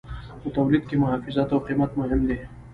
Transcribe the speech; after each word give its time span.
په 0.41 0.47
تولید 0.55 0.83
کې 0.89 0.95
محافظت 1.03 1.47
او 1.55 1.59
قیمت 1.67 1.91
مهم 1.99 2.21
دي. 2.27 2.37